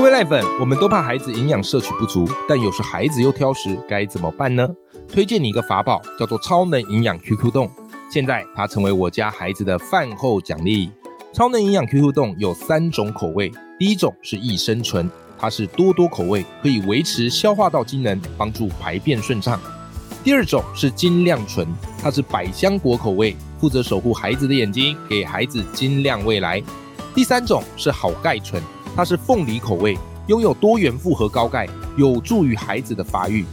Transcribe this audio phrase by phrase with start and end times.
[0.00, 4.66] 各位赖粉，我们都怕孩子营养摄取不足，但有时孩子又挑食，该怎么办呢？
[5.06, 7.70] 推荐你一个法宝，叫做超能营养 QQ 冻。
[8.10, 10.90] 现在它成为我家孩子的饭后奖励。
[11.34, 15.06] 超能营养 QQ 冻有三种口味，第一种是益生醇，
[15.38, 19.60] 它是多多口味，可以维持消化道机能，帮助排便顺畅。
[20.24, 21.68] 第二种是精亮醇，
[22.02, 26.62] 它是百香果口味，负责守护孩子的眼睛，给孩子精亮未来。
[27.14, 28.62] 第三种是好钙醇，
[29.00, 29.96] 它是凤梨口味，
[30.26, 33.46] 拥有多元复合高钙，有助于孩子的发育。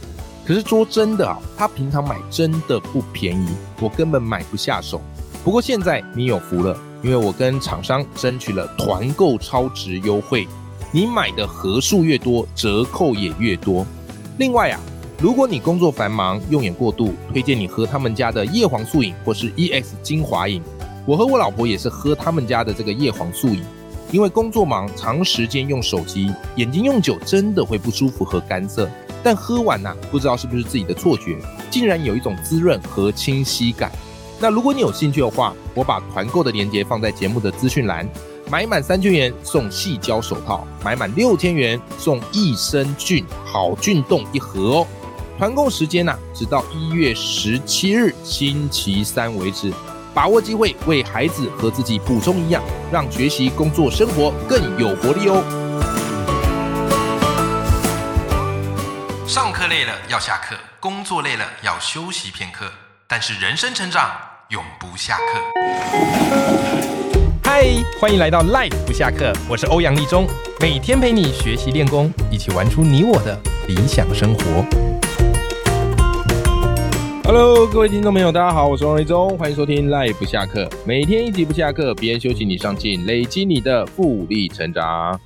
[0.44, 3.48] 可是说真的啊，它平常买真的不便宜，
[3.80, 5.00] 我根本买不下手。
[5.42, 6.78] 不过现在你有福了。
[7.02, 10.46] 因为我跟厂商争取了团购超值优惠，
[10.92, 13.86] 你买的盒数越多，折扣也越多。
[14.36, 14.78] 另外啊，
[15.18, 20.60] 如果你工作繁忙，用眼过度，推荐你喝他们家的叶黄素饮或是 EX 精华饮。
[21.06, 23.62] 我和我老婆也是喝他们家的这个叶黄素饮，
[24.10, 28.88] 因为工作忙，长时间用手机，眼睛用久真的会不舒服和干涩。
[29.22, 31.36] 但喝完呐，不知道是不是自己的错觉，
[31.70, 33.90] 竟然有一种滋润和清晰感。
[34.40, 38.08] 那如果你有兴趣的话，我把团购的链接放在节目的资讯栏。
[38.50, 44.86] 买满三千元送细胶手套，买满六千元送益生菌好菌冻一盒哦。
[45.36, 49.70] 团购时间呢，直到一月十七日星期三为止，
[50.14, 55.42] 把握机会，为孩子和自己补充营养，让学习、工作、生活更有活力哦。
[59.26, 62.66] 上课累了要下课，工作累了要休息片刻，
[63.06, 64.10] 但是人生成长。
[64.50, 65.22] 永不下课。
[67.44, 67.66] 嗨，
[68.00, 70.26] 欢迎来到 Life 不下课，我是欧阳立中，
[70.58, 74.64] 每天陪你学习练功，一起玩出你我的理想生活。
[77.30, 85.20] Hello，各位听众朋友，大家好，我是欧阳立中，欢迎收听赖不下课，每天一集不下课，别人休息你上进，累积你的复利成长。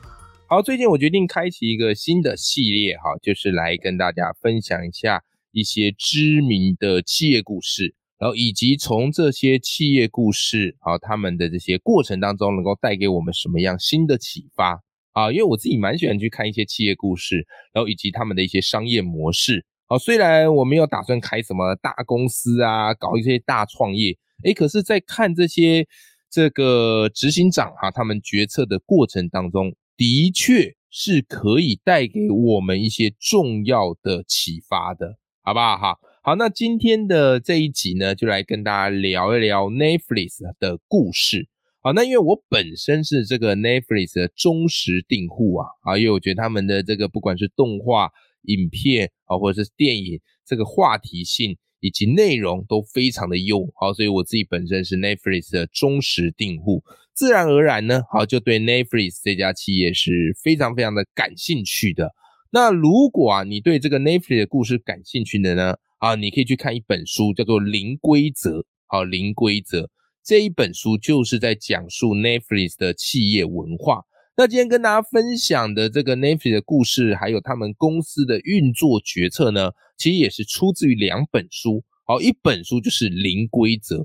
[0.49, 7.95] 好，最近我决定开启一个新的系列，哈，就是来跟大家分享一下一些知名的企业故事。
[8.19, 14.81] 然后以及从这些企业故事啊，他们的这些过程当中，能够带给我们什么样新的启发
[15.13, 15.31] 啊？
[15.31, 19.65] 因为我自己蛮喜欢去看一些企业故事，然后以及他们的一些商业模式。
[19.93, 25.87] 啊，虽然我没有打算开什么大公司啊，搞一些大创业，诶，可是，在看这些
[26.31, 35.77] 这个执行长哈，他们决策的过程当中，的确是可以带给我们一些重要的启发的，好不好？
[35.77, 35.99] 哈。
[36.23, 41.49] 好，那今天的这一集呢，就来跟大家聊一聊 Netflix 的故事。
[41.83, 48.09] 好，那因为我本身是这个 Netflix 的忠实订户啊，啊，因为我觉得他们的这个不管是动画、
[48.43, 53.69] 影片或者是电影，这个话题性以及内容都非常的优。
[53.75, 56.83] 好，所以我自己本身是 Netflix 的忠实订户，
[57.15, 62.13] 自然而然呢，好，就对 Netflix 这家企业是非常非常的感兴趣的。
[62.51, 65.77] 那如果啊，你对这个 Netflix 的故事感兴趣的呢？
[65.99, 68.59] 啊，你可以去看一本书，叫做《零规则》。
[68.87, 69.83] 好，《零规则》
[70.25, 74.03] 这一本书就是在讲述 Netflix 的企业文化。
[74.35, 81.85] 那今天跟大家分享的这个 nefi 的故事，还有他们公司的运作决策呢，其实也是出自于两本书。
[82.07, 83.97] 好，一本书就是《零规则》，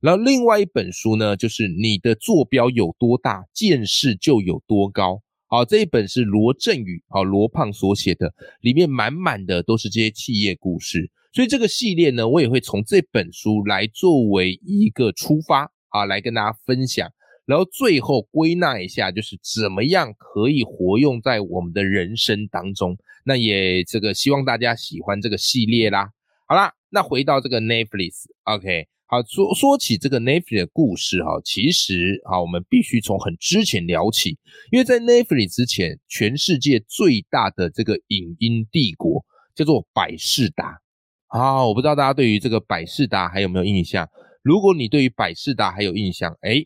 [0.00, 5.12] 然后另外一本书呢，就是《你的坐标有多大，见识就有多高》。
[5.46, 11.12] 好，这一本是罗振宇，好罗胖所写的，里面满满的都是这些企业故事。
[11.32, 17.08] 所以这个系列呢，我也会从这本书来作为一个出发啊，来跟大家分享，
[17.46, 22.98] 然后最后归纳一下，就是怎么样可以活用在我们的人生当中。
[23.24, 26.10] 那也这个希望大家喜欢这个系列啦。
[26.46, 34.38] 好啦，那回到这个 Netflix，OK，好说说起这个 Netflix 的故事哈，其实啊，我们必须从很之前聊起，
[34.70, 39.24] 因为在 Netflix 之前，全世界最大的这个影音帝国
[39.54, 40.80] 叫做百事达。
[41.28, 44.08] 好，我不知道大家对于这个百事达还有没有印象？
[44.42, 46.64] 如果你对于百事达还有印象，哎，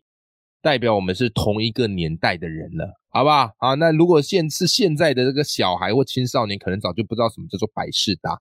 [0.63, 3.51] 代表我们是同一个年代的人了，好不好？
[3.59, 8.39] 好，那如果现是现在的这个小孩或青少年，可能早就不知道什么叫做百事达。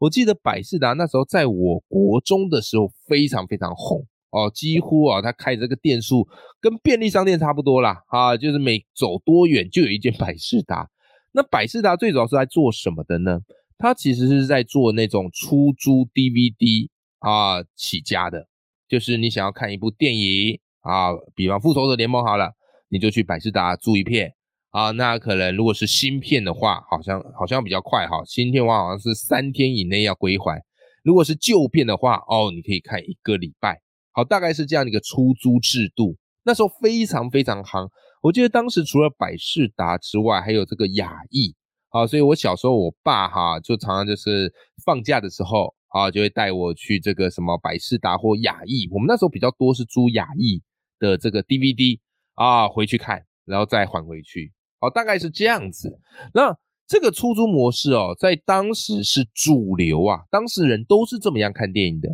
[0.00, 6.26] 我记得百事达那时候在我国中的时候非常非常红哦，几乎啊，他开这个店数
[6.60, 10.88] 跟便利商店差不多啦，啊，就是每走多远就有一间百事达。
[11.32, 13.40] 那百事达最早是在做什么的呢？
[13.78, 16.88] 他其实是在做那种出租 DVD
[17.20, 18.46] 啊起家的，
[18.88, 22.52] 就是你想要看一部电影啊，比方《复仇者联盟》好了，
[22.88, 24.32] 你就去百事达租一片
[24.70, 24.90] 啊。
[24.92, 30.62] 那可能如果是新片的话，好像好像比较快哈，新片的话好像是三天以内要归还。
[31.02, 33.80] 如果是旧片的话，哦，你可以看一个礼拜。
[34.12, 36.16] 好，大概是这样的一个出租制度。
[36.42, 37.88] 那时候非常非常夯。
[38.22, 41.54] 我记得当时除了百事达之外，还有这个雅艺
[41.90, 44.52] 啊，所以我小时候我爸哈就常常就是
[44.84, 48.88] 放假的时候啊，就会带我去这个什么百事达或雅艺。
[48.90, 50.62] 我们那时候比较多是租雅艺
[51.00, 51.98] 的这个 DVD
[52.34, 54.52] 啊，回去看，然后再还回去。
[54.78, 55.98] 哦，大概是这样子。
[56.32, 56.56] 那
[56.86, 62.08] 这个出租模式哦，在当时是主流啊，当事人都是这么样看电影的。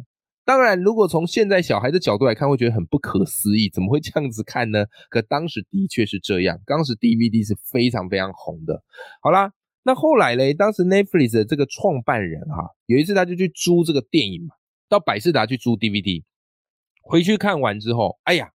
[0.45, 4.85] 当然，如果从现在小孩的角度来看，会觉得很不可思议，怎么会这样子看呢？
[5.11, 8.81] 可当时的确是这样，当时 DVD 是非常非常红的。
[9.21, 9.53] 好啦，
[9.83, 14.55] 那后来嘞，当时 Netflix 的这个创办人哈，有一次他就去租这个电影嘛，
[14.89, 16.23] 到百事达去租 DVD，
[17.03, 18.51] 回去看完之后，哎呀，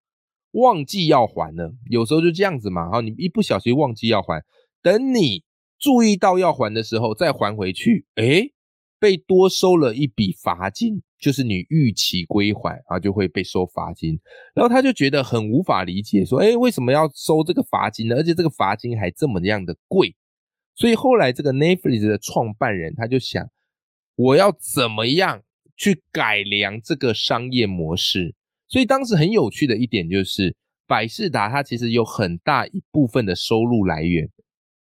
[0.52, 1.74] 忘记要还了。
[1.90, 4.42] 有时候就这样子嘛，哈，你一不小心忘记要还，
[4.82, 5.44] 等你
[5.78, 8.50] 注意到要还的时候再还回去，哎，
[8.98, 11.02] 被多收了一笔罚金。
[11.22, 14.18] 就是你逾期归还啊，就会被收罚金。
[14.56, 18.16] 然后他就觉得很无法理解，说：“哎，为什么要收这个罚金呢？
[18.16, 20.16] 而且这个罚金还这么样的贵。”
[20.74, 23.48] 所以后来这个 Netflix 的创办人他就想
[24.16, 25.44] ：“我要怎么样
[25.76, 28.34] 去改良这个商业模式？”
[28.72, 34.30] 所以当时很有趣的一点就是，百事达它其实有很大一部分的收入来源。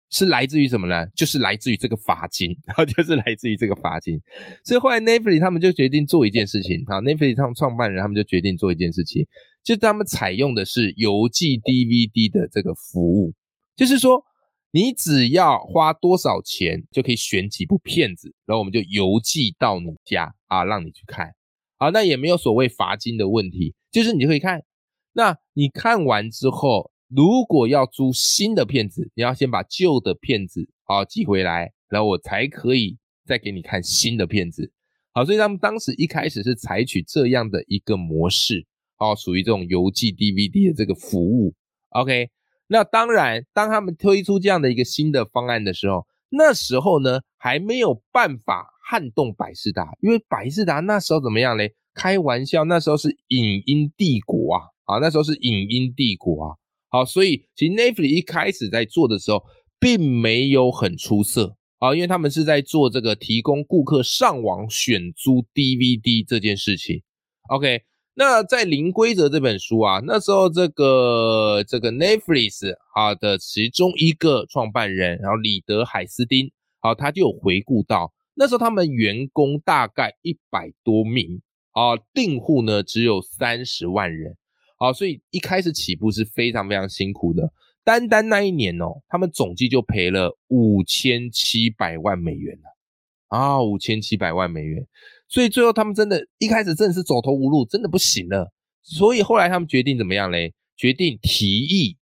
[0.09, 1.05] 是来自于什么呢？
[1.17, 4.19] 就是来自于这个罚金，然后就是来自于这个罚金。
[4.65, 9.27] 所以后来 Netflix 他们就决定做一件事情，好，Netflix 他们创办人他们就决定做一件事情，
[9.65, 13.35] 就他们采用的是邮寄 DVD 的这个服务，
[13.75, 14.25] 就是说
[14.71, 21.33] 你只要花多少钱就可以选几部片子，然后我们就邮寄到你家啊，让你去看
[21.79, 24.65] 啊，那也没有所谓罚金的问题，就是你可以看，
[25.13, 26.91] 那你看完之后。
[27.09, 34.73] 如果要租新的片子，你要先把旧的片子啊寄回来，然后我才可以再给你看新的片子。
[35.13, 38.67] 好，所以他们当时一开始是采取这样的一个模式，
[38.99, 41.55] 哦，属于这种邮寄 DVD 的这个服务。
[41.91, 42.29] OK，
[42.67, 51.75] 那当然，当他们推出这样的一个新的方案的时候，那时候呢还没有办法撼动百事达，因为百事达那时候怎么样嘞？
[51.93, 56.57] 开玩笑，那时候是影音帝国啊，啊，那时候是影音帝国啊。
[56.89, 59.43] 好，所以其实 Netflix 一开始在做的时候，
[59.81, 67.03] 并没有很出色啊，因为他们是在做这个提供顾客上网选租 DVD 这件事情。
[67.49, 67.83] OK，
[68.15, 81.41] 那在《零规则》这本书啊，那时候这个这个 Netflix 啊的其中一个创办人，然后李德海斯丁，好，他就有回顾到那时候他们员工大概一百多名
[81.73, 84.37] 啊，订户呢只有三十万人。
[84.79, 87.51] 啊，所以一开始起步是非常非常辛苦的。
[87.83, 94.87] 单单那一年哦，他们总计就赔了五千七百万美元了啊，五千七百万美元。
[95.29, 98.53] 所以最后他们真的一开始真的是走投无路，真的不行了。
[98.83, 100.53] 所以后来他们决定怎么样嘞？
[100.77, 101.97] 决定提议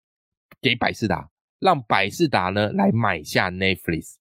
[0.59, 4.15] 给百事达，让百事达呢来买下 Netflix。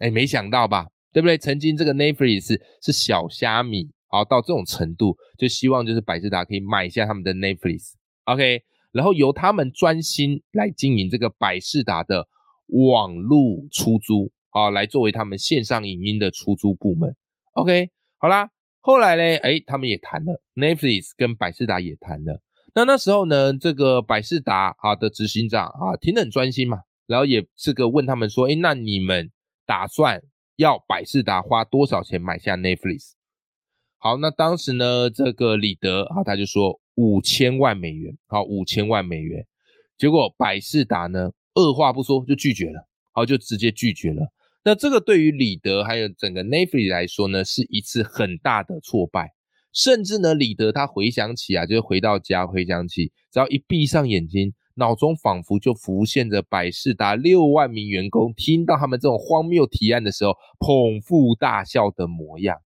[0.00, 0.88] 哎，没想到吧？
[1.12, 1.36] 对不对？
[1.38, 3.90] 曾经这个 Netflix 是是小虾米。
[4.10, 12.26] 好，到这种程度，就希望就是百事达可以买下他们的 Netflix，OK，然后由他们专心来经营这个百事达的
[12.68, 17.14] 网络出租，啊，来作为他们线上影音的出租部门
[17.52, 18.48] ，OK，好啦，
[18.80, 22.40] 后来呢，哎，他们也谈了，Netflix 跟百事达也谈了，
[22.74, 29.30] 那那时候呢，这个百事达啊的执行长啊，挺很专心嘛，然后也是个问他们说，哎，那你们
[29.66, 30.22] 打算
[30.58, 33.12] 要百事达花多少钱买下 Netflix？
[33.96, 39.46] 好，那当时呢，这个李德啊，他就说五千万美元，好，五千万美元。
[39.96, 44.32] 结果百事达呢，二话不说就拒绝了，好，就直接拒绝了。
[44.64, 49.34] 那这个对于李德还有整个 Netflix 来说呢，是一次很大的挫败。
[49.72, 62.56] 甚至呢，李德他回想起啊，就是回到家回想起，只要一闭上眼睛，脑中仿佛就浮现着百事达六万名员工听到他们这种荒谬提案的时候，捧腹大笑的模样。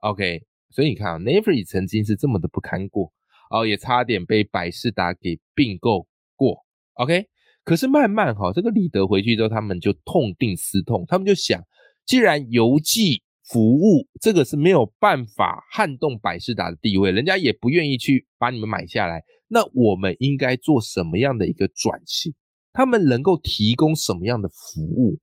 [0.00, 0.42] OK。
[0.68, 3.10] 所以你看啊 n e v e r 曾经是这么的不堪过，
[3.50, 6.58] 哦，也差点被百事达给并购过。
[6.94, 7.28] OK，
[7.64, 11.62] 可是慢慢哈，这个李德回去之后，他们就痛定思痛，他们就想，
[12.04, 22.34] 既然邮寄服务这个是没有办法撼动百事达的地位，人家也不愿意去把你们买下来，那我们应该做什么样的一个转型？
[22.72, 25.18] 他们能够提供什么样的服务？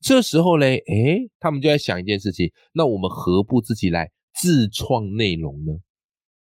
[0.00, 4.10] 这时候嘞，诶，他们就在想一件事情，那我们何不自己来？
[4.40, 5.72] 自创内容呢，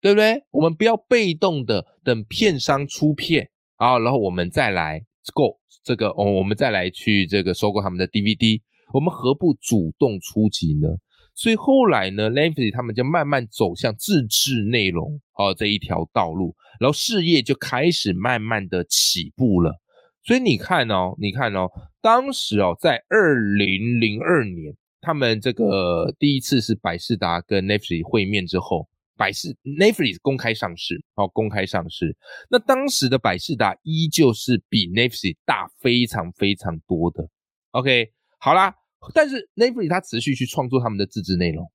[0.02, 0.44] 对不对？
[0.52, 5.02] 我们不要被动的等片商出片啊，然后我们再来
[5.34, 10.90] 购这个哦，我们再来去这个收购他们的 DVD，我们何不主动出击呢？
[11.36, 19.76] 所以后来呢 l e n f y 他们就慢慢走向自制内容哦这一条道路，然后事业就开始慢慢的起步了。
[20.24, 21.70] 所以你看哦，你看哦，
[22.02, 28.88] 当时哦，在二零零二年，他们这个第一次是百事达跟 Netflix 会面之后，
[29.18, 32.18] 百事 Netflix 公开上市，哦，公开上市。
[32.50, 37.30] 那当时的百事达依旧是比 Netflix 大非常非常多的。
[37.72, 38.74] OK，好啦，
[39.14, 41.70] 但是 Netflix 它持续去创作他们的自制内容，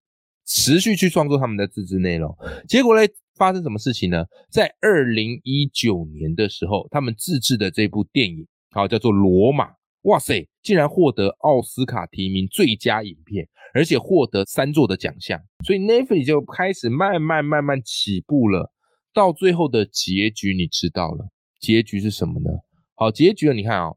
[0.46, 2.36] 持续去创作他们的自制内容，
[2.68, 3.08] 结果嘞？
[3.36, 4.22] 发生什么事情呢？
[4.50, 9.70] 在二零一九年的时候，他们自制的这部电影，好叫做《罗马》，
[10.02, 15.40] 哇塞，竟然获得奥斯卡提名最佳影片，而且获得三座的奖项。
[15.64, 18.70] 所以 Netflix 就开始慢慢慢慢起步了。
[19.14, 21.26] 到最后的结局，你知道了？
[21.60, 22.50] 结局是什么呢？
[22.94, 23.90] 好，结局你看啊，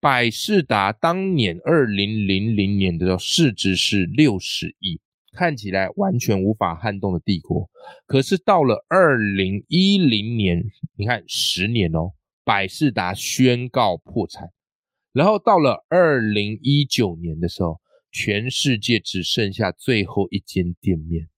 [0.00, 5.00] 百事达当年二零零零年的市值是六十亿。
[5.32, 7.70] 看起来完全无法撼动的帝国，
[8.04, 10.64] 可是到了二零一零年，
[10.96, 14.50] 你看十年哦，百事达宣告破产，
[15.12, 17.80] 然后到了二零一九年的时候，
[18.10, 21.28] 全世界只剩下最后一间店面，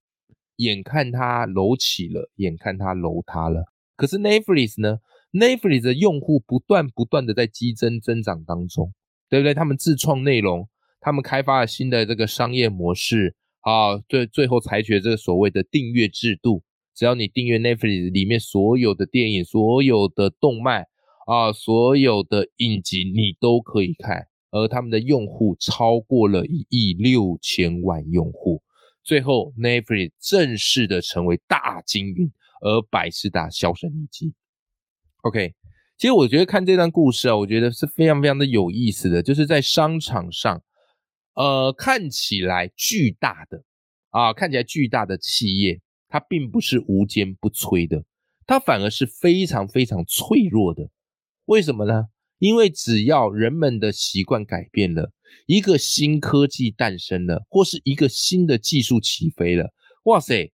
[0.56, 3.66] 眼看它楼起了，眼看它楼塌了。
[3.94, 5.00] 可是 Netflix 呢
[5.32, 8.92] ？Netflix 的用户不断不断的在激增增长当中，
[9.28, 9.54] 对不对？
[9.54, 10.68] 他们自创内容，
[11.00, 13.34] 他们开发了新的这个商业模式。
[13.62, 16.64] 啊，最最后采取这个所谓的订阅制度，
[16.96, 20.86] 只要你订阅 Netflix 里面所有的电影、所有的动漫
[21.28, 24.26] 啊、所有的影集，你都可以看。
[24.50, 28.60] 而他们的用户超过了一亿六千万用户，
[29.04, 34.34] 最后 Netflix 正式的成为大金运，而百事达销声匿迹。
[35.22, 35.54] OK，
[35.96, 40.62] 其实我觉得看这段故事啊，我觉得是非常非常的有意思的，就是在商场上。
[41.34, 43.64] 呃，看起来巨大的
[44.10, 48.04] 啊，看起来巨大的企业，它并不是无坚不摧的，
[48.46, 50.90] 它反而是非常非常脆弱的。
[51.46, 52.08] 为什么呢？
[52.38, 55.12] 因为只要人们的习惯改变了，
[55.46, 59.72] 一个新科技诞生了，或是一个新的技术起飞了，
[60.04, 60.52] 哇塞，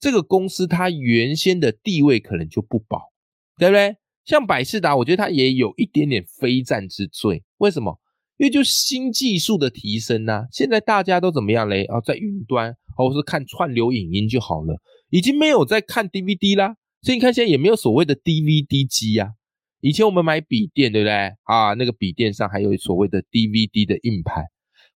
[0.00, 3.12] 这个公司它原先的地位可能就不保，
[3.58, 3.96] 对不对？
[4.26, 7.42] 像百事达，我觉得它也有一点点非战之罪。
[7.58, 7.98] 为什么？
[8.38, 11.84] 因为就新技术的提升呐，现在大家都怎么样嘞？
[11.84, 14.76] 啊，在云端，或是看串流影音就好了，
[15.08, 16.76] 已经没有在看 DVD 啦。
[17.00, 19.30] 所以你看，现在也没有所谓的 DVD 机呀。
[19.80, 21.12] 以前我们买笔电，对不对？
[21.44, 24.44] 啊，那个笔电上还有所谓的 DVD 的硬盘。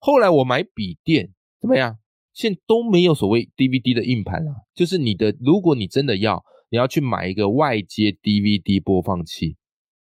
[0.00, 1.96] 后来我买笔电怎么样？
[2.32, 4.52] 现在都没有所谓 DVD 的硬盘了。
[4.74, 9.56] 就是你的，如果你真的要，你要去买一个外接 DVD 播放器。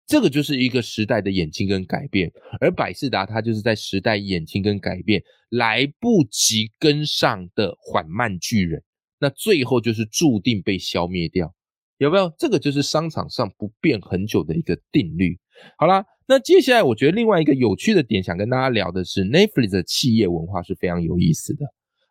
[0.06, 8.82] 这个就是一个时代的演进跟改变，而百事达它就是在时代演进跟改变来不及跟上的缓慢巨人，
[9.20, 11.54] 那最后就是注定被消灭掉，
[11.98, 12.34] 有没有？
[12.36, 15.38] 这个就是商场上不变很久的一个定律。
[15.78, 21.66] 好啦，那接下来我觉得另外一个有趣的点，想跟大家聊的是 Netflix 的企业文化是非常有意思的。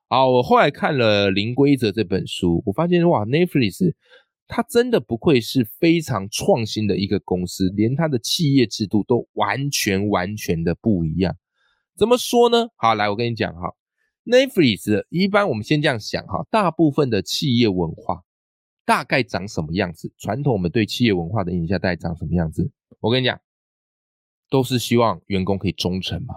[0.08, 3.94] 好，我后来看了《零规则》这本书，我发现哇，Netflix。
[4.52, 11.38] 它真的不愧是非常创新的一个公司，连它的企业制度都完全完全的不一样。
[11.96, 12.68] 怎么说呢？
[12.76, 13.76] 好，来我跟你讲哈
[14.26, 18.24] ，Netflix 一般我们先这样想哈，大部分的企业文化
[18.86, 20.12] 大概长什么样子？
[20.18, 22.72] 传统我们对企业文化的印象大概长什么样子？
[23.02, 23.40] 我跟你讲，
[24.50, 26.34] 都是希望员工可以忠诚嘛，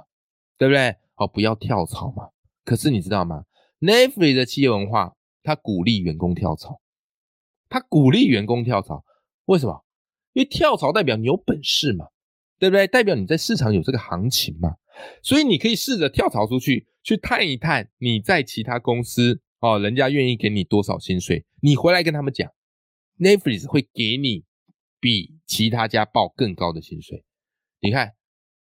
[0.59, 0.95] 对不对？
[1.15, 2.29] 好，不要跳槽嘛。
[2.63, 3.47] 可是你知道吗
[3.81, 6.82] ？Netflix 的企业文化，它鼓励员工跳槽。
[7.73, 9.03] 他鼓励员工跳槽，
[9.47, 9.83] 为什么？
[10.35, 12.05] 因为跳槽代表你有本事嘛，
[12.59, 12.87] 对不对？
[12.87, 14.77] 代表你在市场有这个行情嘛，
[15.23, 22.51] 所以你可以试着跳槽出去，去探一探你在其他公司哦，人家愿意给你多少薪水，你回来跟他们讲
[23.19, 24.45] ，Netflix 会给你
[25.01, 27.25] 比其他家报更高的薪水。
[27.81, 28.13] 你看，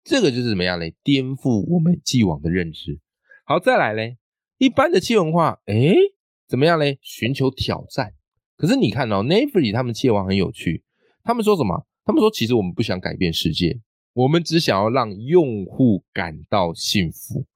[0.04, 0.94] 这个就是怎么样嘞？
[1.02, 3.00] 颠覆我们既往的认知。
[3.46, 4.18] 好，再来嘞，
[4.58, 5.94] 一般的企业文化，哎，
[6.46, 6.98] 怎么样嘞？
[7.00, 8.12] 寻求挑战。
[8.58, 10.82] 可是你看哦，Nevery 他们企业网很有趣，
[11.24, 11.86] 他们说什么？
[12.04, 13.80] 他们说其实我们不想改变世界，
[14.14, 17.46] 我们只想要让用户感到幸福。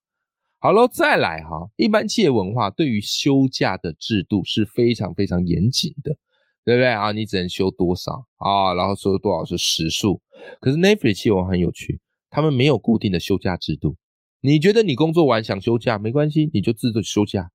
[0.59, 6.17] 好了，再来哈，一般企业文化对于休假的制度是非常非常严谨的，
[6.65, 7.11] 对不对啊？
[7.11, 8.73] 你只能休多少啊？
[8.75, 10.23] 然后说多少是时数。
[10.61, 11.99] 可是 Nevery 企业文化很有趣，
[12.31, 13.97] 他们没有固定的休假制度。
[14.41, 17.51] 你觉得你工作完想休假没关系，你就自动休假。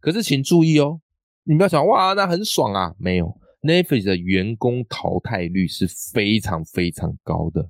[0.00, 1.00] 可是请注意哦。
[1.44, 2.94] 你不要想哇，那很爽啊！
[2.98, 7.68] 没有，Netflix 的员工淘汰率是非常非常高的。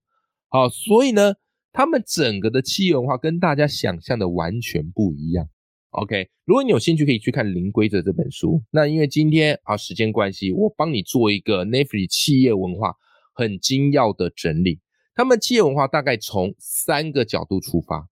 [0.48, 1.34] 好，所以呢，
[1.72, 5.48] 他们整个的企业文化跟大家想象的完全不一样。
[5.90, 8.62] OK，如果你有兴趣，可以去看《零规则》这本书。
[8.70, 12.94] 那因为今天啊时间关系，我帮你做一个 Netflix 企业文化
[13.32, 14.80] 很精要的整理。
[15.14, 18.08] 他们企业文化大概从三个角度出发。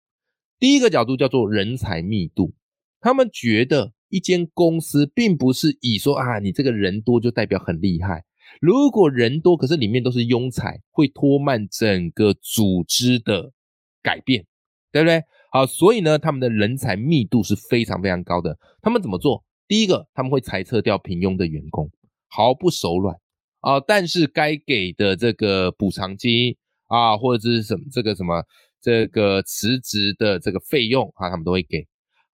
[0.59, 2.53] 第一个角度叫做人才密度，
[3.01, 8.25] 他们觉得一间公司并不是以说啊，你这个人多就代表很厉害。
[8.61, 13.53] 如果人多，可是里面都是庸才，会拖慢整个组织的
[14.03, 14.47] 改变，
[14.91, 15.23] 对不对？
[15.53, 18.59] 好，所以呢，他们的人才密度是非常非常高的。
[18.81, 19.45] 他们怎么做？
[19.67, 21.91] 第一个，他们会裁撤掉平庸的员工，
[22.29, 23.15] 毫不手软
[23.61, 23.79] 啊。
[23.81, 28.43] 但是该给的这个补偿金啊，或者是什么这个什么
[28.81, 31.87] 这个辞职的这个费用啊，他们都会给。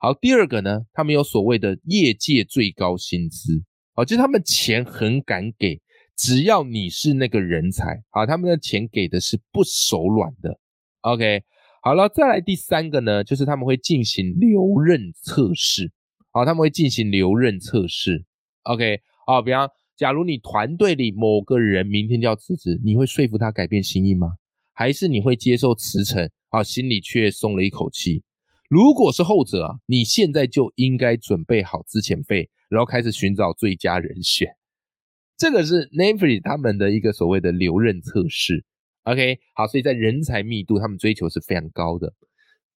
[0.04, 5.80] 好，第二个呢，他们有所谓的业界最高薪资啊，就是他们钱很敢给，
[6.14, 10.60] 只要你是那个人才啊，他们的钱给的是不手软的。
[11.00, 11.42] OK。
[11.82, 15.90] 好了，再来第三个呢，就是他们会进行留任测试。
[16.32, 18.26] 好，他们会进行留任测试。
[18.64, 24.34] OK，好，比方，假如你团队里某个人明天就要辞职，你会说服他改变心意吗？
[24.74, 26.28] 还是你会接受辞呈？
[26.50, 28.22] 啊，心里却松了一口气。
[28.68, 34.48] 如果是后者啊，你现在就应该准备好资遣费，然后开始寻找最佳人选。
[35.36, 38.64] 这个是 n a m e f r e e 他们的一个所谓的留任测试。
[39.02, 42.14] OK，好，所以在人才密度，他们追求是非常高的。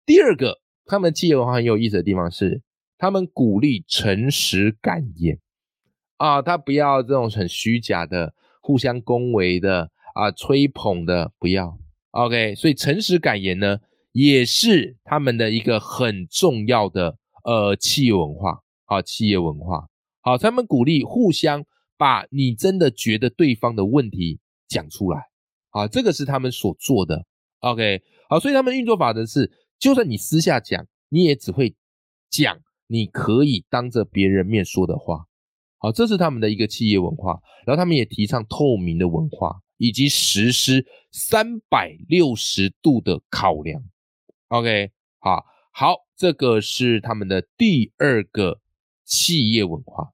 [0.04, 2.62] 第二个，他们企业文化很有意思的地方是，
[2.98, 5.38] 他们鼓励诚实敢言
[6.16, 11.78] 啊，他不要这种很虚假的、互相恭维的啊、吹捧的，不要。
[12.12, 13.78] OK，所以诚实敢言呢，
[14.16, 19.86] 也是他们的一个很重要的呃企业文化啊，企业文化。
[20.22, 21.62] 好，他们鼓励互相
[21.98, 25.20] 把你真的觉得对方的问题讲出来。
[25.68, 27.26] 啊，这个是他们所做的
[27.60, 31.76] ，OK，好，所以他们运作法则是，就算你私下讲，你也只会
[32.30, 35.26] 讲你可以当着别人面说的话，
[35.76, 43.82] 好，这是他们的一个企业文化，然后他们也提倡透明的文化，以及实施三百六十度的考量
[44.48, 48.60] ，OK，好，好，这个是他们的第二个
[49.04, 50.10] 企业文化，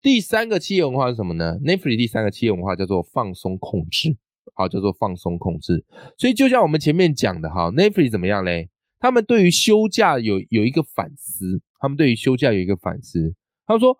[0.00, 4.16] 第三个企业文化是什么呢 n e t f l i 第三个企业文化叫做放松控制。
[4.54, 5.84] 好，叫做放松控制。
[6.16, 8.70] 所以就像我们前面讲的哈，Netflix 怎么样嘞？
[8.98, 13.34] 他们对于休假有有一个反思，他们对于休假有一个反思。
[13.66, 13.96] 他说，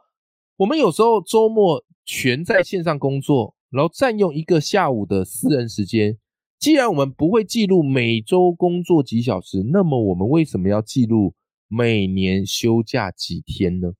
[0.56, 6.18] 我们有时候周末全在线上工作，然后占用一个下午的私人时间。
[6.58, 11.34] 既然我们不会记录每周工作几小时，那么我们为什么要记录
[11.68, 13.92] 每年休假几天呢？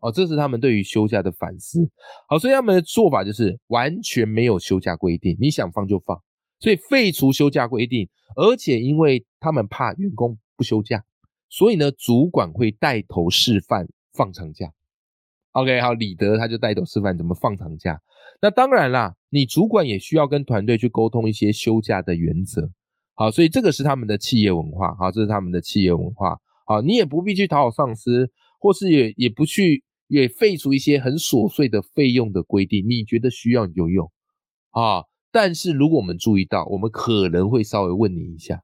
[0.00, 1.90] 哦，这是他们对于休假的反思。
[2.28, 6.20] 好，所以他们的做法就是完全没有休假规定，你想放就放，
[6.60, 8.06] 所以废除休假规定。
[8.36, 11.02] 而且因为他们怕员工不休假，
[11.48, 14.70] 所以呢，主管会带头示范放长假。
[15.56, 17.98] OK，好，李德他就带头示范怎么放长假。
[18.42, 22.70] 那当然啦，你主管也需要跟团队去沟通一些休假的原则。
[23.14, 24.94] 好，所以这个是他们的企业文化。
[24.96, 26.38] 好，这是他们的企业文化。
[26.66, 29.82] 好，你也不必去讨好上司，或是也也不去。
[30.08, 34.08] 也废除一些很琐碎的费用的规定，你觉得需要你就用
[34.70, 35.02] 啊。
[35.32, 38.62] 但是如果我们注意到，我们可能会稍微问你一下。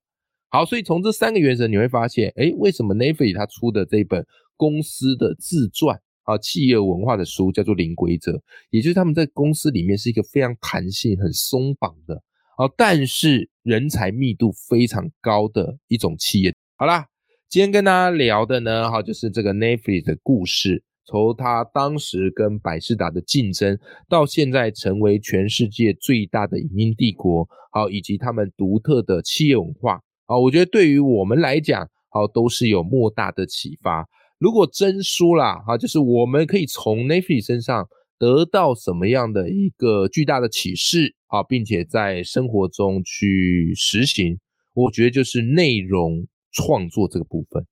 [0.50, 4.24] 好，所以从这三个原则，你会发现，哎，为什么 n a f i 他出的这本
[4.56, 8.32] 公司的自传啊，企业文化的书叫做《零规则》，
[8.70, 12.14] 也就是他们在公司里面是一个非常弹性、很松绑的
[12.56, 16.54] 啊，但是人才密度非常高的一种企业。
[16.76, 17.06] 好啦，
[17.48, 20.82] 今天跟大家聊的呢，哈，就是这个 n a f i 的故事。
[21.04, 23.76] 从他当时跟百事达的竞争，
[24.08, 34.06] 到现在成为全世界最大的影音帝国，好，以及他们独特的企业文化，啊，我觉得对于我们来讲，好，都是有莫大的启发。
[34.42, 44.40] 如果真输啦，哈，就是我们可以从 n a f i 身上得到什么样的一个巨大的启示，啊，并且在生活中去实行，
[44.74, 47.64] 我觉得就是内容创作这个部分。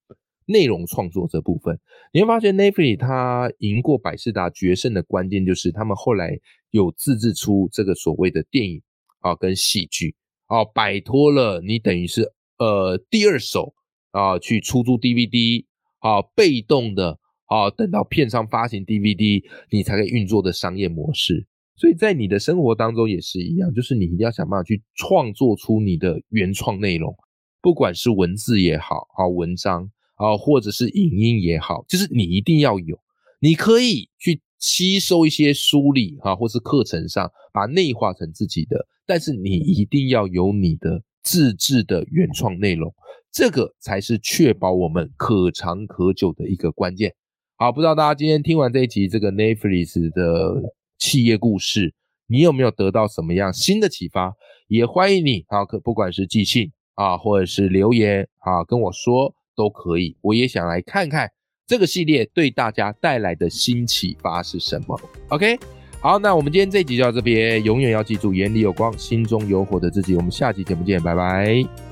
[0.46, 1.76] 内容创作这部分，
[2.12, 6.38] 你会发现 Netflix 它赢过百事达决胜的关键就是他们后来
[6.70, 8.80] 有自制出这个所谓的电影
[9.20, 10.14] 啊跟戏剧
[10.46, 13.74] 啊，摆脱了你等于是呃第二手
[14.12, 15.64] 啊去出租 DVD
[16.00, 27.16] 啊被动的啊等到片商发行 DVD 你才可以运作的商业模式，所以在你的生活当中也是一样，就是你一定要想办法去创作出你的原创内容，
[27.62, 29.90] 不管是文字也好，好文章。
[30.20, 33.00] 啊，或者是影音也好，就是你一定要有，
[33.40, 42.94] 你可以去吸收一些梳理哈，或是课程上把内化成自己的，但是你一定要有你的自制的原创内容，
[43.32, 47.14] 这个才是确保我们可长可久的一个关键。
[47.56, 51.94] 好，不知道大家今天听完这一集这个 Netflix 的企业故事，
[52.26, 54.32] 你有没有得到什么样新的启发？
[54.66, 60.16] 也欢迎你啊，可不管是寄信啊，或者是留言啊，跟我说都可以。
[60.22, 61.28] 我也想来看看
[61.66, 65.00] 这个系列对大家带来的新启发是什么。
[65.28, 65.58] OK，
[66.00, 70.16] 好，那我们今天这集就到这边，永远要记住眼里有光，心中有火的自己。
[70.16, 71.89] 我们下期节目见，拜拜。